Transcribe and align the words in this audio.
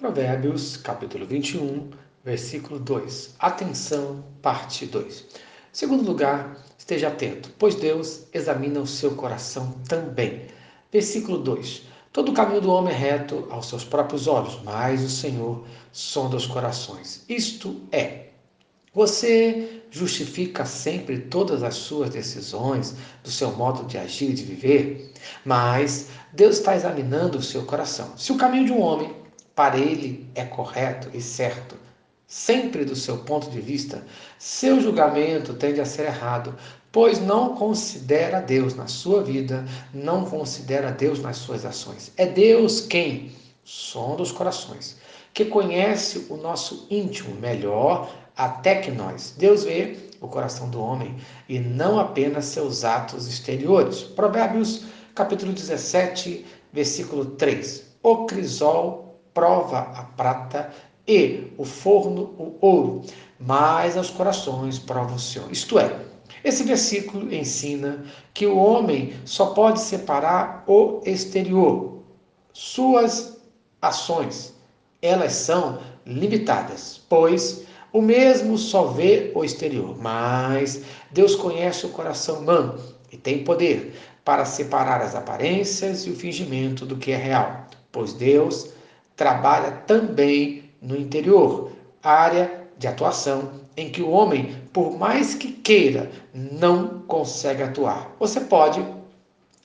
Provérbios, 0.00 0.78
capítulo 0.78 1.26
21, 1.26 1.90
versículo 2.24 2.80
2. 2.80 3.34
Atenção, 3.38 4.24
parte 4.40 4.86
2. 4.86 5.26
Segundo 5.74 6.02
lugar, 6.02 6.56
esteja 6.78 7.08
atento, 7.08 7.52
pois 7.58 7.74
Deus 7.74 8.22
examina 8.32 8.80
o 8.80 8.86
seu 8.86 9.14
coração 9.14 9.72
também. 9.86 10.46
Versículo 10.90 11.36
2. 11.36 11.82
Todo 12.14 12.30
o 12.30 12.34
caminho 12.34 12.62
do 12.62 12.70
homem 12.70 12.94
é 12.94 12.96
reto 12.96 13.46
aos 13.50 13.68
seus 13.68 13.84
próprios 13.84 14.26
olhos, 14.26 14.58
mas 14.64 15.04
o 15.04 15.10
Senhor 15.10 15.66
sonda 15.92 16.34
os 16.34 16.46
corações. 16.46 17.22
Isto 17.28 17.82
é, 17.92 18.28
você 18.94 19.82
justifica 19.90 20.64
sempre 20.64 21.18
todas 21.18 21.62
as 21.62 21.74
suas 21.74 22.08
decisões, 22.08 22.94
do 23.22 23.30
seu 23.30 23.52
modo 23.52 23.84
de 23.84 23.98
agir 23.98 24.30
e 24.30 24.34
de 24.34 24.44
viver, 24.44 25.12
mas 25.44 26.08
Deus 26.32 26.56
está 26.56 26.74
examinando 26.74 27.36
o 27.36 27.42
seu 27.42 27.66
coração. 27.66 28.16
Se 28.16 28.32
o 28.32 28.38
caminho 28.38 28.64
de 28.64 28.72
um 28.72 28.80
homem 28.80 29.19
para 29.60 29.76
ele 29.76 30.26
é 30.34 30.42
correto 30.42 31.10
e 31.12 31.20
certo, 31.20 31.76
sempre 32.26 32.82
do 32.82 32.96
seu 32.96 33.18
ponto 33.18 33.50
de 33.50 33.60
vista, 33.60 34.02
seu 34.38 34.80
julgamento 34.80 35.52
tende 35.52 35.82
a 35.82 35.84
ser 35.84 36.06
errado, 36.06 36.56
pois 36.90 37.20
não 37.20 37.54
considera 37.54 38.40
Deus 38.40 38.74
na 38.74 38.86
sua 38.86 39.22
vida, 39.22 39.62
não 39.92 40.24
considera 40.24 40.90
Deus 40.90 41.20
nas 41.20 41.36
suas 41.36 41.66
ações. 41.66 42.10
É 42.16 42.24
Deus 42.24 42.80
quem 42.80 43.32
sonda 43.62 44.22
os 44.22 44.32
corações, 44.32 44.96
que 45.34 45.44
conhece 45.44 46.28
o 46.30 46.38
nosso 46.38 46.86
íntimo 46.90 47.34
melhor 47.34 48.10
até 48.34 48.76
que 48.76 48.90
nós. 48.90 49.34
Deus 49.36 49.64
vê 49.64 49.98
o 50.22 50.26
coração 50.26 50.70
do 50.70 50.80
homem 50.80 51.18
e 51.50 51.58
não 51.58 52.00
apenas 52.00 52.46
seus 52.46 52.82
atos 52.82 53.28
exteriores. 53.28 54.04
Provérbios 54.04 54.84
capítulo 55.14 55.52
17, 55.52 56.46
versículo 56.72 57.26
3. 57.26 57.84
O 58.02 58.24
crisol 58.24 59.09
prova 59.34 59.78
a 59.78 60.02
prata 60.02 60.70
e 61.06 61.52
o 61.56 61.64
forno 61.64 62.34
o 62.38 62.56
ouro, 62.60 63.02
mas 63.38 63.96
aos 63.96 64.10
corações 64.10 64.78
prova 64.78 65.14
o 65.14 65.18
Senhor. 65.18 65.50
Isto 65.50 65.78
é, 65.78 66.00
esse 66.44 66.62
versículo 66.62 67.32
ensina 67.32 68.04
que 68.32 68.46
o 68.46 68.56
homem 68.56 69.12
só 69.24 69.46
pode 69.46 69.80
separar 69.80 70.64
o 70.66 71.00
exterior, 71.04 71.98
suas 72.52 73.36
ações. 73.80 74.54
Elas 75.02 75.32
são 75.32 75.78
limitadas, 76.06 77.00
pois 77.08 77.64
o 77.92 78.00
mesmo 78.00 78.56
só 78.56 78.84
vê 78.84 79.32
o 79.34 79.44
exterior, 79.44 79.96
mas 79.98 80.82
Deus 81.10 81.34
conhece 81.34 81.86
o 81.86 81.90
coração 81.90 82.40
humano 82.40 82.78
e 83.10 83.16
tem 83.16 83.42
poder 83.42 83.94
para 84.24 84.44
separar 84.44 85.00
as 85.00 85.14
aparências 85.14 86.06
e 86.06 86.10
o 86.10 86.16
fingimento 86.16 86.86
do 86.86 86.96
que 86.96 87.10
é 87.10 87.16
real, 87.16 87.66
pois 87.90 88.12
Deus 88.12 88.70
trabalha 89.20 89.72
também 89.86 90.72
no 90.80 90.96
interior, 90.96 91.72
área 92.02 92.66
de 92.78 92.88
atuação 92.88 93.50
em 93.76 93.90
que 93.90 94.00
o 94.00 94.08
homem, 94.08 94.56
por 94.72 94.96
mais 94.96 95.34
que 95.34 95.52
queira, 95.52 96.10
não 96.32 97.00
consegue 97.00 97.62
atuar. 97.62 98.16
Você 98.18 98.40
pode 98.40 98.82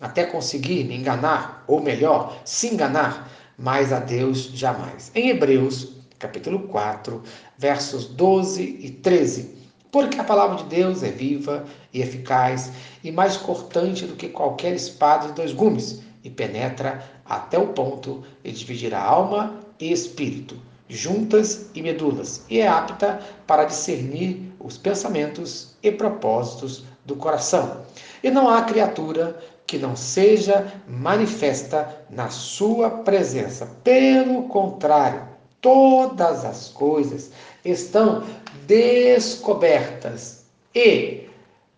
até 0.00 0.24
conseguir 0.24 0.90
enganar, 0.90 1.62
ou 1.68 1.80
melhor, 1.80 2.36
se 2.44 2.66
enganar, 2.66 3.30
mas 3.56 3.92
a 3.92 4.00
Deus 4.00 4.50
jamais. 4.52 5.12
Em 5.14 5.28
Hebreus, 5.28 5.92
capítulo 6.18 6.66
4, 6.66 7.22
versos 7.56 8.06
12 8.06 8.80
e 8.82 8.90
13. 8.90 9.54
Porque 9.92 10.18
a 10.18 10.24
palavra 10.24 10.56
de 10.56 10.64
Deus 10.64 11.04
é 11.04 11.12
viva 11.12 11.64
e 11.92 12.02
eficaz 12.02 12.72
e 13.04 13.12
mais 13.12 13.36
cortante 13.36 14.04
do 14.04 14.16
que 14.16 14.30
qualquer 14.30 14.74
espada 14.74 15.28
de 15.28 15.34
dois 15.34 15.52
gumes 15.52 16.02
e 16.24 16.30
penetra 16.30 17.13
até 17.24 17.58
o 17.58 17.68
ponto 17.68 18.22
de 18.42 18.52
dividir 18.52 18.94
a 18.94 19.02
alma 19.02 19.58
e 19.80 19.92
espírito, 19.92 20.56
juntas 20.88 21.70
e 21.74 21.82
medulas, 21.82 22.44
e 22.48 22.60
é 22.60 22.68
apta 22.68 23.20
para 23.46 23.64
discernir 23.64 24.52
os 24.60 24.76
pensamentos 24.78 25.74
e 25.82 25.90
propósitos 25.90 26.84
do 27.04 27.16
coração. 27.16 27.82
E 28.22 28.30
não 28.30 28.48
há 28.48 28.62
criatura 28.62 29.38
que 29.66 29.78
não 29.78 29.96
seja 29.96 30.72
manifesta 30.86 32.04
na 32.10 32.28
sua 32.28 32.90
presença. 32.90 33.66
Pelo 33.82 34.44
contrário, 34.44 35.22
todas 35.60 36.44
as 36.44 36.68
coisas 36.68 37.30
estão 37.64 38.22
descobertas 38.66 40.44
e 40.74 41.28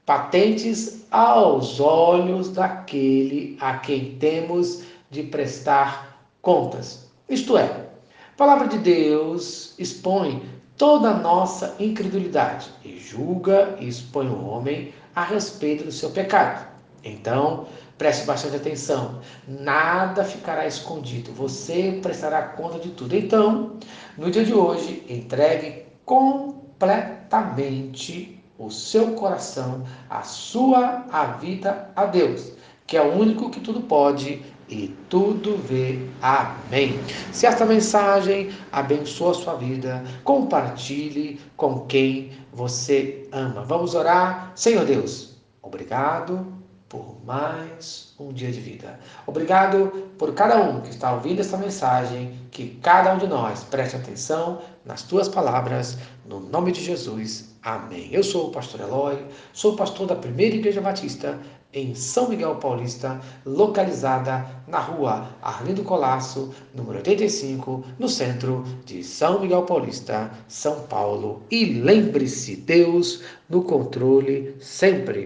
patentes 0.05 1.05
aos 1.11 1.81
olhos 1.81 2.51
daquele 2.51 3.56
a 3.61 3.79
quem 3.79 4.17
temos 4.17 4.83
de 5.11 5.25
prestar 5.25 6.28
contas. 6.41 7.11
Isto 7.28 7.56
é, 7.56 7.65
a 7.65 8.37
palavra 8.37 8.69
de 8.69 8.78
Deus 8.78 9.75
expõe 9.78 10.49
toda 10.77 11.11
a 11.11 11.19
nossa 11.19 11.75
incredulidade 11.78 12.69
e 12.84 12.99
julga 12.99 13.77
e 13.81 13.89
expõe 13.89 14.28
o 14.28 14.47
homem 14.47 14.93
a 15.15 15.25
respeito 15.25 15.84
do 15.84 15.93
seu 15.93 16.11
pecado. 16.11 16.67
Então, 17.03 17.67
preste 17.97 18.27
bastante 18.27 18.56
atenção. 18.56 19.21
Nada 19.47 20.22
ficará 20.25 20.67
escondido. 20.67 21.33
Você 21.33 21.99
prestará 22.03 22.43
conta 22.43 22.78
de 22.78 22.91
tudo. 22.91 23.17
Então, 23.17 23.78
no 24.19 24.31
dia 24.31 24.44
de 24.44 24.53
hoje, 24.53 25.03
entregue 25.09 25.87
completamente 26.05 28.37
o 28.59 28.71
seu 28.71 29.12
coração, 29.12 29.84
a 30.09 30.23
sua 30.23 31.05
a 31.11 31.27
vida 31.27 31.91
a 31.94 32.06
Deus, 32.06 32.53
que 32.87 32.97
é 32.97 33.03
o 33.03 33.15
único 33.15 33.50
que 33.50 33.61
tudo 33.61 33.83
pode 33.83 34.43
e 34.69 34.88
tudo 35.09 35.56
vê. 35.56 35.99
Amém. 36.21 36.99
Se 37.32 37.47
esta 37.47 37.65
mensagem 37.65 38.50
abençoa 38.72 39.31
a 39.31 39.34
sua 39.34 39.54
vida, 39.54 40.04
compartilhe 40.25 41.41
com 41.56 41.87
quem 41.87 42.32
você 42.53 43.28
ama. 43.32 43.62
Vamos 43.62 43.94
orar. 43.94 44.53
Senhor 44.55 44.84
Deus, 44.84 45.37
obrigado 45.62 46.56
por 46.88 47.16
mais 47.25 48.15
um 48.19 48.32
dia 48.32 48.50
de 48.50 48.60
vida. 48.60 48.99
Obrigado 49.26 50.09
por 50.16 50.32
cada 50.34 50.56
um 50.56 50.81
que 50.81 50.91
está 50.91 51.12
ouvindo 51.12 51.41
esta 51.41 51.56
mensagem, 51.56 52.38
que 52.50 52.78
cada 52.82 53.12
um 53.15 53.19
de 53.19 53.26
nós 53.26 53.65
preste 53.65 53.97
atenção 53.97 54.60
nas 54.84 55.03
tuas 55.03 55.28
palavras, 55.28 55.99
no 56.25 56.41
nome 56.41 56.72
de 56.72 56.82
Jesus. 56.82 57.56
Amém. 57.62 58.09
Eu 58.12 58.22
sou 58.22 58.49
o 58.49 58.53
pastor 58.53 58.81
Eloy, 58.81 59.26
sou 59.53 59.75
pastor 59.75 60.06
da 60.06 60.15
Primeira 60.15 60.55
Igreja 60.55 60.81
Batista 60.81 61.38
em 61.76 61.94
São 61.94 62.31
Miguel 62.31 62.54
Paulista, 62.56 63.20
localizada 63.44 64.47
na 64.66 64.78
rua 64.78 65.28
Arlindo 65.42 65.82
Colasso, 65.82 66.54
número 66.75 66.97
85, 66.97 67.84
no 67.98 68.09
centro 68.09 68.64
de 68.87 69.04
São 69.04 69.41
Miguel 69.41 69.62
Paulista, 69.64 70.31
São 70.48 70.81
Paulo. 70.87 71.42
E 71.50 71.66
lembre-se, 71.66 72.56
Deus 72.56 73.22
no 73.47 73.62
controle 73.62 74.56
sempre. 74.59 75.25